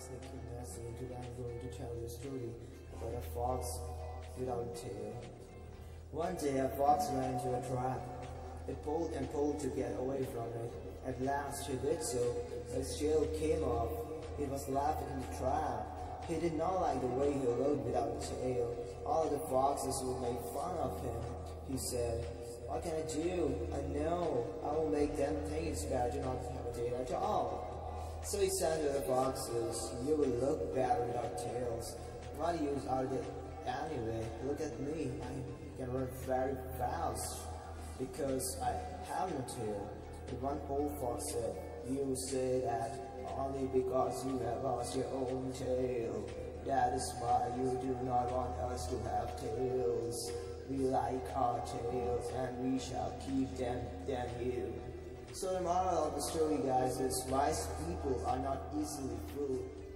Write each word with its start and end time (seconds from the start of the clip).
listening 0.00 0.32
to 0.32 0.56
Nancy 0.56 0.80
and 0.86 0.96
today 0.96 1.20
I'm 1.20 1.44
going 1.44 1.60
to 1.60 1.76
tell 1.76 1.92
you 1.92 2.06
a 2.06 2.08
story 2.08 2.48
about 2.96 3.12
a 3.12 3.24
fox 3.36 3.80
without 4.38 4.64
a 4.64 4.72
tail. 4.72 5.12
One 6.10 6.34
day 6.36 6.56
a 6.56 6.70
fox 6.70 7.04
ran 7.12 7.34
into 7.34 7.52
a 7.52 7.60
trap. 7.68 8.00
It 8.66 8.82
pulled 8.82 9.12
and 9.12 9.30
pulled 9.30 9.60
to 9.60 9.66
get 9.68 9.92
away 9.98 10.24
from 10.32 10.48
it. 10.56 10.72
At 11.06 11.20
last 11.20 11.66
he 11.66 11.76
did 11.84 12.02
so. 12.02 12.16
His 12.72 12.96
tail 12.96 13.28
came 13.38 13.62
off. 13.62 13.92
It 14.40 14.48
was 14.48 14.66
left 14.70 15.04
in 15.04 15.20
the 15.20 15.36
trap. 15.36 15.84
He 16.26 16.40
did 16.40 16.54
not 16.54 16.80
like 16.80 16.98
the 17.02 17.12
way 17.20 17.32
he 17.32 17.44
looked 17.60 17.84
without 17.84 18.08
a 18.08 18.20
tail. 18.40 18.74
All 19.04 19.28
the 19.28 19.38
foxes 19.52 20.00
would 20.02 20.22
make 20.22 20.40
fun 20.56 20.80
of 20.80 20.96
him. 21.04 21.20
He 21.68 21.76
said, 21.76 22.24
what 22.66 22.82
can 22.82 22.92
I 22.96 23.04
do? 23.04 23.52
I 23.68 23.82
know. 23.92 24.48
I 24.64 24.72
will 24.72 24.88
make 24.88 25.18
them 25.18 25.36
think 25.50 25.66
it's 25.66 25.84
bad 25.84 26.12
to 26.12 26.20
not 26.20 26.38
have 26.40 26.72
a 26.72 26.74
tail 26.74 26.96
at 26.98 27.12
all. 27.12 27.69
So 28.22 28.38
he 28.38 28.50
said 28.50 28.82
to 28.82 28.92
the 28.92 29.00
foxes, 29.02 29.92
You 30.06 30.16
will 30.16 30.28
look 30.40 30.74
bad 30.74 31.00
without 31.06 31.36
tails. 31.38 31.96
What 32.36 32.60
use 32.60 32.86
are 32.88 33.04
they 33.04 33.20
anyway? 33.66 34.24
Look 34.46 34.60
at 34.60 34.78
me. 34.80 35.10
I 35.22 35.82
can 35.82 35.92
run 35.92 36.08
very 36.26 36.54
fast 36.78 37.40
because 37.98 38.56
I 38.62 38.72
have 39.12 39.30
no 39.30 39.44
tail. 39.48 39.90
One 40.40 40.60
old 40.68 40.96
fox 41.00 41.32
said, 41.32 41.56
You 41.90 42.14
say 42.14 42.60
that 42.60 43.10
only 43.36 43.66
because 43.66 44.24
you 44.24 44.38
have 44.38 44.62
lost 44.62 44.96
your 44.96 45.06
own 45.12 45.52
tail. 45.52 46.24
That 46.66 46.92
is 46.92 47.14
why 47.18 47.50
you 47.56 47.78
do 47.82 47.96
not 48.04 48.30
want 48.30 48.54
us 48.70 48.86
to 48.88 48.98
have 49.10 49.40
tails. 49.40 50.30
We 50.68 50.76
like 50.84 51.26
our 51.34 51.60
tails 51.66 52.30
and 52.36 52.72
we 52.72 52.78
shall 52.78 53.12
keep 53.26 53.56
them 53.56 53.80
than 54.06 54.28
you. 54.40 54.72
So 55.40 55.54
the 55.54 55.62
moral 55.62 56.04
of 56.04 56.14
the 56.16 56.20
story 56.20 56.58
guys 56.66 57.00
is 57.00 57.24
wise 57.30 57.66
people 57.88 58.22
are 58.26 58.38
not 58.38 58.60
easily 58.78 59.16
fooled. 59.34 59.70
You 59.80 59.89